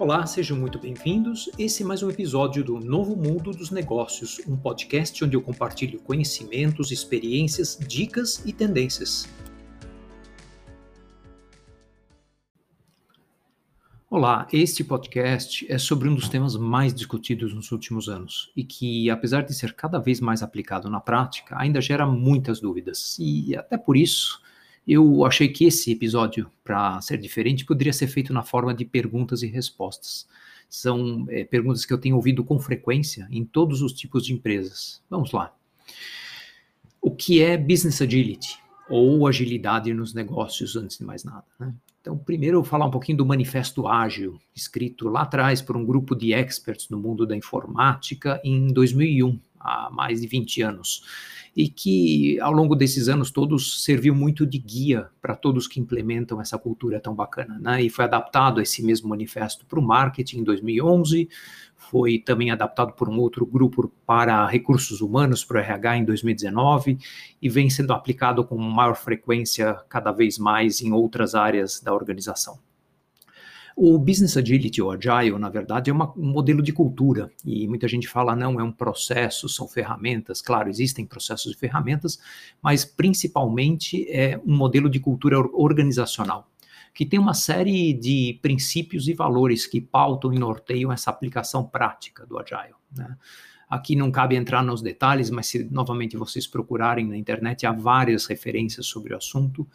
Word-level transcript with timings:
Olá, 0.00 0.24
sejam 0.26 0.56
muito 0.56 0.78
bem-vindos. 0.78 1.50
Esse 1.58 1.82
é 1.82 1.86
mais 1.86 2.04
um 2.04 2.08
episódio 2.08 2.62
do 2.62 2.78
Novo 2.78 3.16
Mundo 3.16 3.50
dos 3.50 3.72
Negócios, 3.72 4.40
um 4.46 4.56
podcast 4.56 5.24
onde 5.24 5.34
eu 5.34 5.42
compartilho 5.42 5.98
conhecimentos, 5.98 6.92
experiências, 6.92 7.76
dicas 7.76 8.40
e 8.46 8.52
tendências. 8.52 9.28
Olá, 14.08 14.46
este 14.52 14.84
podcast 14.84 15.66
é 15.68 15.78
sobre 15.78 16.08
um 16.08 16.14
dos 16.14 16.28
temas 16.28 16.54
mais 16.54 16.94
discutidos 16.94 17.52
nos 17.52 17.72
últimos 17.72 18.08
anos 18.08 18.52
e 18.56 18.62
que, 18.62 19.10
apesar 19.10 19.42
de 19.42 19.52
ser 19.52 19.74
cada 19.74 19.98
vez 19.98 20.20
mais 20.20 20.44
aplicado 20.44 20.88
na 20.88 21.00
prática, 21.00 21.58
ainda 21.58 21.80
gera 21.80 22.06
muitas 22.06 22.60
dúvidas. 22.60 23.16
E 23.18 23.56
até 23.56 23.76
por 23.76 23.96
isso, 23.96 24.40
eu 24.88 25.22
achei 25.26 25.48
que 25.48 25.66
esse 25.66 25.92
episódio, 25.92 26.50
para 26.64 26.98
ser 27.02 27.18
diferente, 27.18 27.66
poderia 27.66 27.92
ser 27.92 28.06
feito 28.06 28.32
na 28.32 28.42
forma 28.42 28.72
de 28.72 28.86
perguntas 28.86 29.42
e 29.42 29.46
respostas. 29.46 30.26
São 30.66 31.26
é, 31.28 31.44
perguntas 31.44 31.84
que 31.84 31.92
eu 31.92 31.98
tenho 31.98 32.16
ouvido 32.16 32.42
com 32.42 32.58
frequência 32.58 33.28
em 33.30 33.44
todos 33.44 33.82
os 33.82 33.92
tipos 33.92 34.24
de 34.24 34.32
empresas. 34.32 35.02
Vamos 35.10 35.30
lá. 35.32 35.54
O 37.02 37.10
que 37.10 37.42
é 37.42 37.58
business 37.58 38.00
agility? 38.00 38.58
Ou 38.88 39.26
agilidade 39.26 39.92
nos 39.92 40.14
negócios, 40.14 40.74
antes 40.74 40.96
de 40.96 41.04
mais 41.04 41.22
nada. 41.22 41.44
Né? 41.60 41.74
Então, 42.00 42.16
primeiro 42.16 42.56
eu 42.56 42.62
vou 42.62 42.70
falar 42.70 42.86
um 42.86 42.90
pouquinho 42.90 43.18
do 43.18 43.26
Manifesto 43.26 43.86
Ágil, 43.86 44.40
escrito 44.54 45.10
lá 45.10 45.22
atrás 45.22 45.60
por 45.60 45.76
um 45.76 45.84
grupo 45.84 46.16
de 46.16 46.32
experts 46.32 46.88
no 46.88 46.98
mundo 46.98 47.26
da 47.26 47.36
informática 47.36 48.40
em 48.42 48.68
2001, 48.68 49.38
há 49.60 49.90
mais 49.90 50.22
de 50.22 50.26
20 50.26 50.62
anos 50.62 51.02
e 51.58 51.68
que 51.68 52.38
ao 52.38 52.52
longo 52.52 52.76
desses 52.76 53.08
anos 53.08 53.32
todos 53.32 53.82
serviu 53.82 54.14
muito 54.14 54.46
de 54.46 54.58
guia 54.58 55.08
para 55.20 55.34
todos 55.34 55.66
que 55.66 55.80
implementam 55.80 56.40
essa 56.40 56.56
cultura 56.56 57.00
tão 57.00 57.16
bacana, 57.16 57.58
né? 57.58 57.82
E 57.82 57.90
foi 57.90 58.04
adaptado 58.04 58.60
esse 58.60 58.80
mesmo 58.80 59.08
manifesto 59.08 59.66
para 59.66 59.80
o 59.80 59.82
marketing 59.82 60.38
em 60.38 60.44
2011, 60.44 61.28
foi 61.74 62.20
também 62.20 62.52
adaptado 62.52 62.92
por 62.92 63.08
um 63.08 63.18
outro 63.18 63.44
grupo 63.44 63.92
para 64.06 64.46
recursos 64.46 65.00
humanos, 65.00 65.44
para 65.44 65.56
o 65.56 65.60
RH 65.60 65.96
em 65.96 66.04
2019, 66.04 66.96
e 67.42 67.48
vem 67.48 67.68
sendo 67.68 67.92
aplicado 67.92 68.44
com 68.44 68.56
maior 68.56 68.94
frequência 68.94 69.74
cada 69.88 70.12
vez 70.12 70.38
mais 70.38 70.80
em 70.80 70.92
outras 70.92 71.34
áreas 71.34 71.80
da 71.80 71.92
organização. 71.92 72.67
O 73.80 73.96
Business 73.96 74.36
Agility, 74.36 74.82
ou 74.82 74.90
Agile, 74.90 75.38
na 75.38 75.48
verdade, 75.48 75.88
é 75.88 75.92
uma, 75.92 76.12
um 76.18 76.32
modelo 76.32 76.60
de 76.60 76.72
cultura. 76.72 77.30
E 77.44 77.68
muita 77.68 77.86
gente 77.86 78.08
fala, 78.08 78.34
não, 78.34 78.58
é 78.58 78.62
um 78.64 78.72
processo, 78.72 79.48
são 79.48 79.68
ferramentas. 79.68 80.42
Claro, 80.42 80.68
existem 80.68 81.06
processos 81.06 81.54
e 81.54 81.56
ferramentas, 81.56 82.18
mas 82.60 82.84
principalmente 82.84 84.04
é 84.10 84.36
um 84.44 84.56
modelo 84.56 84.90
de 84.90 84.98
cultura 84.98 85.38
organizacional, 85.38 86.50
que 86.92 87.06
tem 87.06 87.20
uma 87.20 87.34
série 87.34 87.92
de 87.92 88.40
princípios 88.42 89.06
e 89.06 89.14
valores 89.14 89.64
que 89.64 89.80
pautam 89.80 90.34
e 90.34 90.38
norteiam 90.40 90.90
essa 90.90 91.10
aplicação 91.10 91.62
prática 91.62 92.26
do 92.26 92.36
Agile. 92.36 92.74
Né? 92.96 93.16
Aqui 93.68 93.94
não 93.94 94.10
cabe 94.10 94.34
entrar 94.34 94.62
nos 94.62 94.80
detalhes, 94.80 95.30
mas 95.30 95.46
se 95.46 95.64
novamente 95.70 96.16
vocês 96.16 96.46
procurarem 96.46 97.06
na 97.06 97.16
internet, 97.16 97.66
há 97.66 97.72
várias 97.72 98.26
referências 98.26 98.86
sobre 98.86 99.12
o 99.12 99.16
assunto 99.16 99.66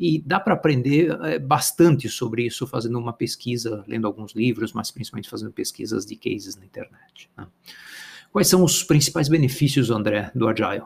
e 0.00 0.20
dá 0.20 0.40
para 0.40 0.54
aprender 0.54 1.16
é, 1.22 1.38
bastante 1.38 2.08
sobre 2.08 2.44
isso 2.44 2.66
fazendo 2.66 2.98
uma 2.98 3.12
pesquisa, 3.12 3.84
lendo 3.86 4.06
alguns 4.06 4.34
livros, 4.34 4.72
mas 4.72 4.90
principalmente 4.90 5.28
fazendo 5.28 5.52
pesquisas 5.52 6.04
de 6.04 6.16
cases 6.16 6.56
na 6.56 6.64
internet. 6.64 7.30
Né? 7.36 7.46
Quais 8.32 8.48
são 8.48 8.64
os 8.64 8.82
principais 8.82 9.28
benefícios, 9.28 9.90
André, 9.90 10.30
do 10.34 10.48
Agile? 10.48 10.82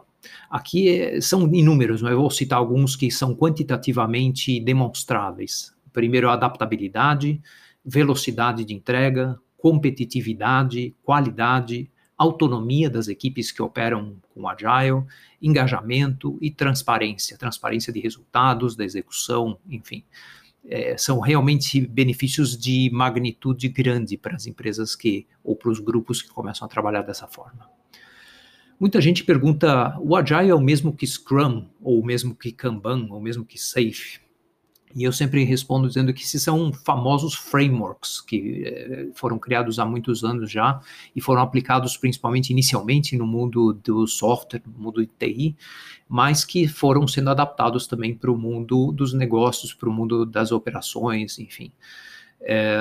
Aqui 0.51 0.89
é, 0.89 1.21
são 1.21 1.53
inúmeros, 1.55 2.03
mas 2.03 2.13
eu 2.13 2.21
vou 2.21 2.31
citar 2.31 2.59
alguns 2.59 2.95
que 2.95 3.11
são 3.11 3.35
quantitativamente 3.35 4.61
demonstráveis. 4.61 5.75
Primeiro, 5.93 6.29
a 6.29 6.35
adaptabilidade, 6.35 7.41
velocidade 7.85 8.65
de 8.65 8.75
entrega, 8.75 9.39
competitividade, 9.57 10.95
qualidade, 11.03 11.91
autonomia 12.23 12.91
das 12.91 13.09
equipes 13.09 13.51
que 13.51 13.63
operam 13.63 14.17
com 14.35 14.47
Agile, 14.47 15.05
engajamento 15.41 16.37
e 16.41 16.51
transparência, 16.51 17.39
transparência 17.39 17.91
de 17.91 17.99
resultados, 17.99 18.77
da 18.77 18.85
execução, 18.85 19.59
enfim. 19.69 20.05
É, 20.63 20.95
são 20.99 21.19
realmente 21.19 21.81
benefícios 21.81 22.59
de 22.59 22.91
magnitude 22.93 23.67
grande 23.69 24.19
para 24.19 24.37
as 24.37 24.47
empresas 24.47 24.95
que, 24.95 25.27
ou 25.43 25.57
para 25.57 25.71
os 25.71 25.81
grupos 25.81 26.21
que 26.21 26.29
começam 26.29 26.67
a 26.67 26.69
trabalhar 26.69 27.01
dessa 27.01 27.27
forma. 27.27 27.67
Muita 28.79 29.01
gente 29.01 29.25
pergunta: 29.25 29.97
o 29.99 30.15
Agile 30.15 30.51
é 30.51 30.55
o 30.55 30.61
mesmo 30.61 30.95
que 30.95 31.07
Scrum, 31.07 31.67
ou 31.81 32.01
o 32.01 32.05
mesmo 32.05 32.35
que 32.35 32.53
Kanban, 32.53 33.07
ou 33.11 33.19
o 33.19 33.23
mesmo 33.23 33.47
que 33.47 33.59
Safe? 33.59 34.21
E 34.95 35.05
eu 35.05 35.13
sempre 35.13 35.45
respondo 35.45 35.87
dizendo 35.87 36.13
que 36.13 36.23
esses 36.23 36.43
são 36.43 36.73
famosos 36.73 37.35
frameworks 37.35 38.21
que 38.21 38.65
eh, 38.67 39.09
foram 39.15 39.39
criados 39.39 39.79
há 39.79 39.85
muitos 39.85 40.25
anos 40.25 40.51
já 40.51 40.81
e 41.15 41.21
foram 41.21 41.43
aplicados 41.43 41.97
principalmente 41.97 42.51
inicialmente 42.51 43.17
no 43.17 43.27
mundo 43.27 43.73
do 43.73 44.07
software, 44.09 44.63
no 44.67 44.83
mundo 44.83 45.01
de 45.01 45.07
TI, 45.07 45.57
mas 46.09 46.45
que 46.45 46.67
foram 46.67 47.07
sendo 47.07 47.31
adaptados 47.31 47.87
também 47.87 48.15
para 48.15 48.33
o 48.33 48.37
mundo 48.37 48.91
dos 48.91 49.13
negócios, 49.13 49.73
para 49.73 49.89
o 49.89 49.93
mundo 49.93 50.27
das 50.27 50.51
operações, 50.51 51.39
enfim. 51.39 51.71
É, 52.43 52.75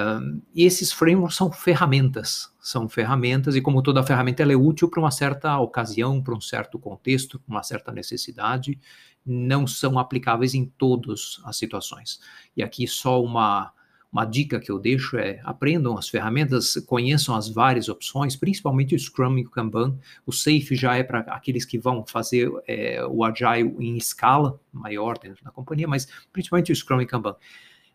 e 0.55 0.63
esses 0.63 0.91
frameworks 0.91 1.35
são 1.35 1.51
ferramentas, 1.51 2.53
são 2.61 2.87
ferramentas, 2.87 3.55
e 3.55 3.61
como 3.61 3.81
toda 3.81 4.03
ferramenta, 4.03 4.41
ela 4.41 4.53
é 4.53 4.55
útil 4.55 4.89
para 4.89 5.01
uma 5.01 5.11
certa 5.11 5.57
ocasião, 5.59 6.21
para 6.21 6.33
um 6.33 6.41
certo 6.41 6.79
contexto, 6.79 7.39
para 7.39 7.55
uma 7.55 7.63
certa 7.63 7.91
necessidade, 7.91 8.79
não 9.25 9.67
são 9.67 9.99
aplicáveis 9.99 10.53
em 10.53 10.65
todas 10.65 11.41
as 11.43 11.57
situações. 11.57 12.19
E 12.55 12.63
aqui 12.63 12.87
só 12.87 13.21
uma, 13.21 13.73
uma 14.11 14.23
dica 14.23 14.61
que 14.61 14.71
eu 14.71 14.79
deixo 14.79 15.17
é 15.17 15.41
aprendam 15.43 15.97
as 15.97 16.07
ferramentas, 16.07 16.75
conheçam 16.87 17.35
as 17.35 17.49
várias 17.49 17.89
opções, 17.89 18.37
principalmente 18.37 18.95
o 18.95 18.99
Scrum 18.99 19.37
e 19.37 19.45
o 19.45 19.49
Kanban. 19.49 19.99
O 20.25 20.31
Safe 20.31 20.73
já 20.73 20.95
é 20.95 21.03
para 21.03 21.19
aqueles 21.19 21.65
que 21.65 21.77
vão 21.77 22.05
fazer 22.05 22.49
é, 22.65 23.05
o 23.05 23.25
Agile 23.25 23.75
em 23.77 23.97
escala 23.97 24.57
maior 24.71 25.17
dentro 25.17 25.43
da 25.43 25.51
companhia, 25.51 25.87
mas 25.87 26.07
principalmente 26.31 26.71
o 26.71 26.75
Scrum 26.75 27.01
e 27.01 27.05
Kanban 27.05 27.35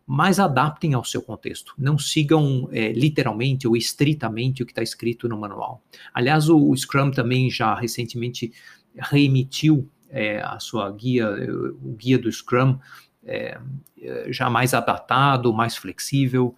mas 0.05 0.39
adaptem 0.39 0.93
ao 0.93 1.03
seu 1.03 1.21
contexto. 1.21 1.73
Não 1.77 1.97
sigam 1.97 2.69
é, 2.71 2.91
literalmente 2.91 3.67
ou 3.67 3.75
estritamente 3.75 4.61
o 4.61 4.65
que 4.65 4.71
está 4.71 4.83
escrito 4.83 5.27
no 5.27 5.37
manual. 5.37 5.81
Aliás, 6.13 6.47
o, 6.47 6.69
o, 6.69 6.77
Scrum 6.77 7.11
também 7.11 7.49
já 7.49 7.73
recentemente 7.73 8.53
reemitiu 8.95 9.89
é, 10.09 10.41
a 10.41 10.59
sua 10.59 10.91
guia, 10.91 11.27
o 11.81 11.93
guia 11.93 12.19
do 12.19 12.31
Scrum, 12.31 12.77
é, 13.23 13.59
já 14.27 14.49
mais 14.49 14.73
adaptado, 14.73 15.51
mais 15.51 15.75
flexível, 15.75 16.55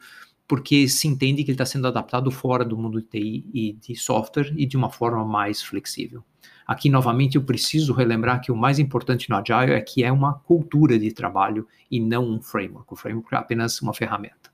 porque 0.47 0.87
se 0.87 1.07
entende 1.07 1.43
que 1.43 1.51
ele 1.51 1.55
está 1.55 1.65
sendo 1.65 1.87
adaptado 1.87 2.31
fora 2.31 2.63
do 2.63 2.77
mundo 2.77 3.01
de 3.01 3.07
TI 3.07 3.45
e 3.53 3.73
de 3.73 3.95
software 3.95 4.53
e 4.55 4.65
de 4.65 4.77
uma 4.77 4.89
forma 4.89 5.25
mais 5.25 5.61
flexível. 5.61 6.23
Aqui, 6.65 6.89
novamente, 6.89 7.35
eu 7.35 7.43
preciso 7.43 7.93
relembrar 7.93 8.41
que 8.41 8.51
o 8.51 8.55
mais 8.55 8.79
importante 8.79 9.29
no 9.29 9.35
Agile 9.35 9.73
é 9.73 9.81
que 9.81 10.03
é 10.03 10.11
uma 10.11 10.33
cultura 10.33 10.97
de 10.97 11.11
trabalho 11.11 11.67
e 11.89 11.99
não 11.99 12.29
um 12.29 12.41
framework. 12.41 12.91
O 12.91 12.95
framework 12.95 13.33
é 13.33 13.37
apenas 13.37 13.81
uma 13.81 13.93
ferramenta. 13.93 14.51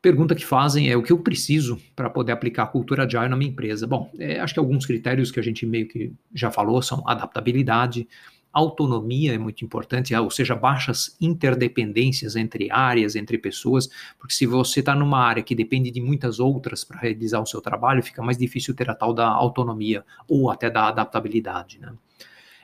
Pergunta 0.00 0.34
que 0.34 0.46
fazem 0.46 0.88
é 0.88 0.96
o 0.96 1.02
que 1.02 1.12
eu 1.12 1.18
preciso 1.18 1.78
para 1.96 2.08
poder 2.08 2.32
aplicar 2.32 2.62
a 2.62 2.66
cultura 2.66 3.04
Agile 3.04 3.28
na 3.28 3.36
minha 3.36 3.50
empresa? 3.50 3.86
Bom, 3.86 4.10
é, 4.18 4.38
acho 4.38 4.54
que 4.54 4.60
alguns 4.60 4.86
critérios 4.86 5.30
que 5.30 5.40
a 5.40 5.42
gente 5.42 5.66
meio 5.66 5.88
que 5.88 6.12
já 6.32 6.50
falou 6.50 6.80
são 6.80 7.02
adaptabilidade, 7.06 8.08
autonomia 8.52 9.34
é 9.34 9.38
muito 9.38 9.64
importante, 9.64 10.14
ou 10.14 10.30
seja, 10.30 10.54
baixas 10.54 11.16
interdependências 11.20 12.36
entre 12.36 12.70
áreas, 12.70 13.14
entre 13.14 13.38
pessoas, 13.38 13.88
porque 14.18 14.34
se 14.34 14.46
você 14.46 14.80
está 14.80 14.94
numa 14.94 15.18
área 15.18 15.42
que 15.42 15.54
depende 15.54 15.90
de 15.90 16.00
muitas 16.00 16.40
outras 16.40 16.84
para 16.84 17.00
realizar 17.00 17.40
o 17.40 17.46
seu 17.46 17.60
trabalho, 17.60 18.02
fica 18.02 18.22
mais 18.22 18.38
difícil 18.38 18.74
ter 18.74 18.90
a 18.90 18.94
tal 18.94 19.12
da 19.12 19.28
autonomia 19.28 20.04
ou 20.28 20.50
até 20.50 20.70
da 20.70 20.88
adaptabilidade, 20.88 21.78
né? 21.78 21.92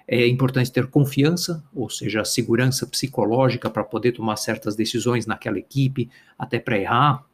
É 0.06 0.26
importante 0.26 0.70
ter 0.70 0.86
confiança, 0.88 1.64
ou 1.74 1.88
seja, 1.88 2.26
segurança 2.26 2.86
psicológica 2.86 3.70
para 3.70 3.82
poder 3.82 4.12
tomar 4.12 4.36
certas 4.36 4.76
decisões 4.76 5.24
naquela 5.24 5.58
equipe, 5.58 6.10
até 6.38 6.58
para 6.58 6.78
errar, 6.78 7.24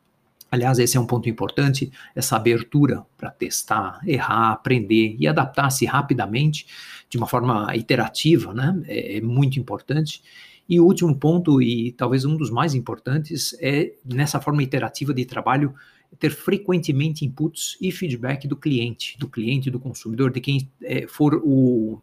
Aliás, 0.51 0.79
esse 0.79 0.97
é 0.97 1.01
um 1.01 1.07
ponto 1.07 1.29
importante, 1.29 1.93
essa 2.15 2.37
abertura 2.37 3.05
para 3.17 3.31
testar, 3.31 4.01
errar, 4.05 4.53
aprender 4.53 5.17
e 5.19 5.29
adaptar-se 5.29 5.87
rapidamente, 5.87 6.67
de 7.09 7.17
uma 7.17 7.27
forma 7.27 7.75
iterativa, 7.77 8.53
né? 8.53 8.81
É, 8.87 9.19
é, 9.19 9.21
muito 9.21 9.61
importante. 9.61 10.23
E 10.69 10.81
o 10.81 10.85
último 10.85 11.15
ponto, 11.17 11.61
e 11.63 11.93
talvez 11.93 12.25
um 12.25 12.37
dos 12.37 12.51
mais 12.51 12.75
importantes, 12.75 13.57
é 13.61 13.93
nessa 14.05 14.41
forma 14.41 14.63
iterativa 14.63 15.15
de 15.15 15.25
trabalho, 15.25 15.75
ter 16.19 16.31
frequentemente 16.31 17.25
inputs 17.25 17.77
e 17.81 17.93
feedback 17.93 18.49
do 18.49 18.57
cliente, 18.57 19.17
do 19.19 19.29
cliente, 19.29 19.71
do 19.71 19.79
consumidor, 19.79 20.33
de 20.33 20.41
quem 20.41 20.69
é, 20.83 21.07
for 21.07 21.41
o 21.45 22.01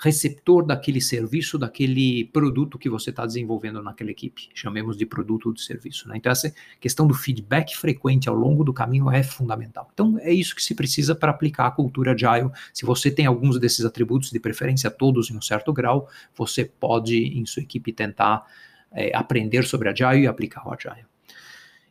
receptor 0.00 0.64
daquele 0.64 1.00
serviço, 1.00 1.58
daquele 1.58 2.24
produto 2.24 2.78
que 2.78 2.88
você 2.88 3.10
está 3.10 3.26
desenvolvendo 3.26 3.82
naquela 3.82 4.10
equipe. 4.10 4.48
Chamemos 4.54 4.96
de 4.96 5.04
produto 5.04 5.46
ou 5.46 5.52
de 5.52 5.62
serviço. 5.62 6.08
Né? 6.08 6.16
Então, 6.16 6.32
essa 6.32 6.52
questão 6.80 7.06
do 7.06 7.12
feedback 7.12 7.76
frequente 7.76 8.26
ao 8.26 8.34
longo 8.34 8.64
do 8.64 8.72
caminho 8.72 9.10
é 9.10 9.22
fundamental. 9.22 9.90
Então, 9.92 10.18
é 10.20 10.32
isso 10.32 10.56
que 10.56 10.62
se 10.62 10.74
precisa 10.74 11.14
para 11.14 11.30
aplicar 11.30 11.66
a 11.66 11.70
cultura 11.70 12.12
Agile. 12.12 12.50
Se 12.72 12.86
você 12.86 13.10
tem 13.10 13.26
alguns 13.26 13.60
desses 13.60 13.84
atributos, 13.84 14.30
de 14.30 14.40
preferência 14.40 14.90
todos 14.90 15.30
em 15.30 15.36
um 15.36 15.42
certo 15.42 15.70
grau, 15.70 16.08
você 16.34 16.64
pode, 16.64 17.16
em 17.16 17.44
sua 17.44 17.62
equipe, 17.62 17.92
tentar 17.92 18.46
é, 18.90 19.14
aprender 19.14 19.64
sobre 19.64 19.90
Agile 19.90 20.22
e 20.22 20.26
aplicar 20.26 20.66
o 20.66 20.72
Agile. 20.72 21.04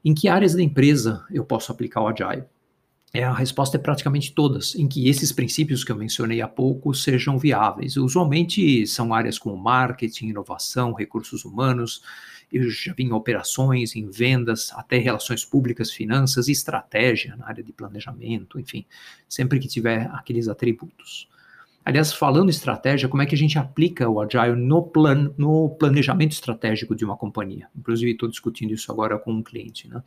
Em 0.04 0.16
que 0.16 0.28
áreas 0.28 0.56
da 0.56 0.64
empresa 0.64 1.24
eu 1.32 1.46
posso 1.46 1.72
aplicar 1.72 2.02
o 2.02 2.08
Agile? 2.08 2.46
É, 3.12 3.24
a 3.24 3.34
resposta 3.34 3.78
é 3.78 3.80
praticamente 3.80 4.34
todas, 4.34 4.76
em 4.76 4.88
que 4.88 5.10
esses 5.10 5.32
princípios 5.32 5.84
que 5.84 5.92
eu 5.92 5.96
mencionei 5.96 6.42
há 6.42 6.48
pouco 6.48 6.94
sejam 6.94 7.40
viáveis. 7.40 7.98
Usualmente 7.98 8.86
são 8.86 9.14
áreas 9.14 9.40
como 9.40 9.58
marketing, 9.58 10.28
inovação, 10.28 10.94
recursos 10.94 11.44
humanos, 11.44 12.04
eu 12.52 12.70
já 12.70 12.94
vi 12.94 13.04
em 13.04 13.12
operações, 13.12 13.96
em 13.96 14.10
vendas, 14.10 14.72
até 14.74 14.98
relações 14.98 15.46
públicas, 15.46 15.92
finanças 15.92 16.48
estratégia 16.48 17.36
na 17.36 17.48
área 17.48 17.64
de 17.64 17.72
planejamento, 17.72 18.60
enfim, 18.60 18.86
sempre 19.28 19.60
que 19.60 19.68
tiver 19.68 20.10
aqueles 20.14 20.48
atributos. 20.48 21.28
Aliás, 21.86 22.12
falando 22.12 22.50
estratégia, 22.50 23.08
como 23.08 23.22
é 23.22 23.26
que 23.26 23.36
a 23.36 23.38
gente 23.38 23.58
aplica 23.58 24.10
o 24.10 24.20
Agile 24.20 24.56
no, 24.56 24.84
plan, 24.84 25.34
no 25.38 25.70
planejamento 25.70 26.34
estratégico 26.34 26.96
de 26.96 27.06
uma 27.06 27.16
companhia? 27.16 27.68
Inclusive, 27.76 28.12
estou 28.12 28.30
discutindo 28.30 28.74
isso 28.74 28.92
agora 28.92 29.18
com 29.18 29.32
um 29.32 29.44
cliente. 29.44 29.88
Né? 29.88 30.02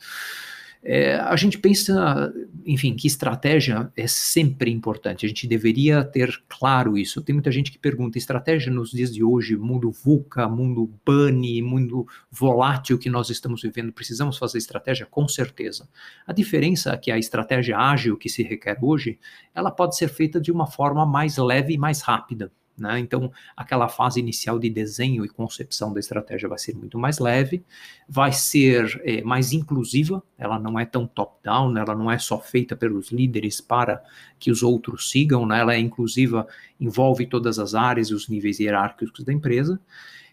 É, 0.85 1.15
a 1.15 1.37
gente 1.37 1.59
pensa, 1.59 2.35
enfim, 2.67 2.97
que 2.97 3.07
estratégia 3.07 3.93
é 3.97 4.07
sempre 4.09 4.69
importante. 4.71 5.25
A 5.25 5.29
gente 5.29 5.47
deveria 5.47 6.03
ter 6.03 6.43
claro 6.49 6.99
isso. 6.99 7.23
Tem 7.23 7.33
muita 7.33 7.53
gente 7.53 7.71
que 7.71 7.79
pergunta: 7.79 8.19
estratégia 8.19 8.73
nos 8.73 8.91
dias 8.91 9.15
de 9.15 9.23
hoje, 9.23 9.57
mundo 9.57 9.93
VUCA, 9.93 10.49
mundo 10.49 10.93
BUNNY, 11.07 11.63
mundo 11.63 12.07
volátil 12.31 12.99
que 12.99 13.09
nós 13.09 13.31
estamos 13.31 13.63
vivendo, 13.63 13.93
precisamos 13.93 14.37
fazer 14.37 14.59
estratégia? 14.59 15.07
Com 15.07 15.29
certeza. 15.29 15.89
A 16.27 16.33
diferença 16.33 16.91
é 16.93 16.97
que 16.97 17.13
a 17.13 17.19
estratégia 17.19 17.79
ágil 17.79 18.17
que 18.17 18.29
se 18.29 18.43
requer 18.43 18.77
hoje, 18.83 19.21
ela 19.55 19.71
pode 19.71 19.97
ser 19.97 20.09
feita 20.09 20.41
de 20.41 20.51
uma 20.51 20.67
forma 20.67 21.07
mais 21.07 21.37
leve 21.37 21.75
e 21.75 21.79
mais 21.79 22.01
rápida. 22.01 22.51
Né? 22.83 22.99
Então, 22.99 23.31
aquela 23.57 23.89
fase 23.89 24.19
inicial 24.19 24.59
de 24.59 24.69
desenho 24.69 25.25
e 25.25 25.29
concepção 25.29 25.93
da 25.93 26.01
estratégia 26.01 26.49
vai 26.49 26.59
ser 26.59 26.75
muito 26.75 26.99
mais 26.99 27.21
leve, 27.21 27.65
vai 28.09 28.33
ser 28.33 29.01
é, 29.05 29.23
mais 29.23 29.53
inclusiva, 29.53 30.21
ela 30.37 30.59
não 30.59 30.79
é 30.79 30.85
tão 30.85 31.07
top-down, 31.07 31.79
ela 31.79 31.95
não 31.95 32.11
é 32.11 32.19
só 32.19 32.41
feita 32.41 32.75
pelos 32.75 33.13
líderes 33.13 33.61
para 33.61 34.03
que 34.37 34.51
os 34.51 34.65
outros 34.65 35.09
sigam, 35.09 35.47
né? 35.47 35.61
ela 35.61 35.75
é 35.75 35.79
inclusiva, 35.79 36.45
envolve 36.81 37.25
todas 37.25 37.61
as 37.61 37.73
áreas 37.77 38.09
e 38.09 38.15
os 38.15 38.29
níveis 38.29 38.59
hierárquicos 38.59 39.23
da 39.23 39.33
empresa, 39.33 39.81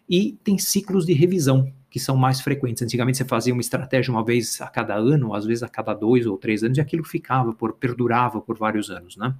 e 0.10 0.36
tem 0.44 0.58
ciclos 0.58 1.06
de 1.06 1.14
revisão 1.14 1.72
que 1.88 2.00
são 2.00 2.18
mais 2.18 2.42
frequentes. 2.42 2.82
Antigamente 2.82 3.20
você 3.20 3.26
fazia 3.26 3.54
uma 3.54 3.62
estratégia 3.62 4.12
uma 4.12 4.26
vez 4.26 4.60
a 4.60 4.68
cada 4.68 4.96
ano, 4.96 5.36
às 5.36 5.46
vezes 5.46 5.62
a 5.62 5.70
cada 5.70 5.94
dois 5.94 6.26
ou 6.26 6.36
três 6.36 6.64
anos, 6.64 6.80
e 6.80 6.82
aquilo 6.82 7.04
ficava, 7.04 7.54
por, 7.54 7.74
perdurava 7.74 8.42
por 8.42 8.58
vários 8.58 8.90
anos, 8.90 9.16
né? 9.16 9.36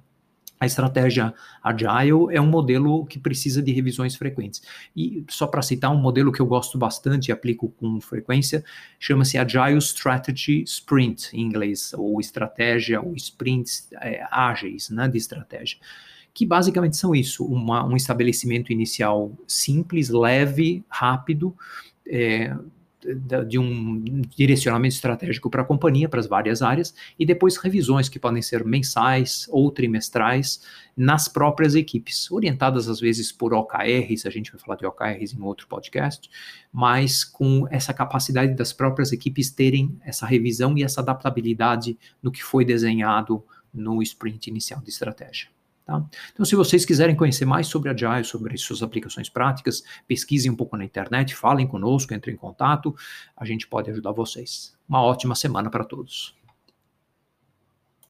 A 0.60 0.66
estratégia 0.66 1.32
Agile 1.62 2.28
é 2.32 2.38
um 2.38 2.46
modelo 2.46 3.06
que 3.06 3.18
precisa 3.18 3.62
de 3.62 3.72
revisões 3.72 4.14
frequentes. 4.14 4.60
E 4.94 5.24
só 5.26 5.46
para 5.46 5.62
citar 5.62 5.90
um 5.90 5.98
modelo 5.98 6.30
que 6.30 6.40
eu 6.40 6.44
gosto 6.44 6.76
bastante 6.76 7.28
e 7.28 7.32
aplico 7.32 7.70
com 7.80 7.98
frequência, 7.98 8.62
chama-se 8.98 9.38
Agile 9.38 9.78
Strategy 9.78 10.62
Sprint, 10.64 11.34
em 11.34 11.40
inglês, 11.40 11.94
ou 11.96 12.20
estratégia, 12.20 13.00
ou 13.00 13.16
sprints 13.16 13.88
é, 14.02 14.22
ágeis 14.30 14.90
né, 14.90 15.08
de 15.08 15.16
estratégia. 15.16 15.78
Que 16.34 16.44
basicamente 16.44 16.98
são 16.98 17.14
isso: 17.14 17.42
uma, 17.42 17.82
um 17.82 17.96
estabelecimento 17.96 18.70
inicial 18.70 19.32
simples, 19.48 20.10
leve, 20.10 20.84
rápido, 20.90 21.56
é, 22.06 22.54
de 23.46 23.58
um 23.58 24.22
direcionamento 24.36 24.94
estratégico 24.94 25.48
para 25.48 25.62
a 25.62 25.64
companhia, 25.64 26.08
para 26.08 26.20
as 26.20 26.26
várias 26.26 26.62
áreas, 26.62 26.94
e 27.18 27.24
depois 27.24 27.56
revisões 27.56 28.08
que 28.08 28.18
podem 28.18 28.42
ser 28.42 28.64
mensais 28.64 29.46
ou 29.50 29.70
trimestrais 29.70 30.62
nas 30.96 31.28
próprias 31.28 31.74
equipes, 31.74 32.30
orientadas 32.30 32.88
às 32.88 33.00
vezes 33.00 33.32
por 33.32 33.54
OKRs, 33.54 34.26
a 34.26 34.30
gente 34.30 34.52
vai 34.52 34.60
falar 34.60 34.76
de 34.76 34.86
OKRs 34.86 35.32
em 35.32 35.40
outro 35.40 35.66
podcast, 35.66 36.28
mas 36.72 37.24
com 37.24 37.66
essa 37.70 37.94
capacidade 37.94 38.54
das 38.54 38.72
próprias 38.72 39.12
equipes 39.12 39.50
terem 39.50 39.98
essa 40.04 40.26
revisão 40.26 40.76
e 40.76 40.82
essa 40.82 41.00
adaptabilidade 41.00 41.98
no 42.22 42.30
que 42.30 42.42
foi 42.42 42.64
desenhado 42.64 43.42
no 43.72 44.02
sprint 44.02 44.50
inicial 44.50 44.80
de 44.80 44.90
estratégia. 44.90 45.48
Tá? 45.90 46.04
Então, 46.32 46.46
se 46.46 46.54
vocês 46.54 46.84
quiserem 46.84 47.16
conhecer 47.16 47.44
mais 47.44 47.66
sobre 47.66 47.90
Agile, 47.90 48.22
sobre 48.22 48.56
suas 48.56 48.80
aplicações 48.80 49.28
práticas, 49.28 49.82
pesquisem 50.06 50.48
um 50.48 50.54
pouco 50.54 50.76
na 50.76 50.84
internet, 50.84 51.34
falem 51.34 51.66
conosco, 51.66 52.14
entrem 52.14 52.36
em 52.36 52.38
contato, 52.38 52.94
a 53.36 53.44
gente 53.44 53.66
pode 53.66 53.90
ajudar 53.90 54.12
vocês. 54.12 54.72
Uma 54.88 55.02
ótima 55.02 55.34
semana 55.34 55.68
para 55.68 55.82
todos. 55.82 56.39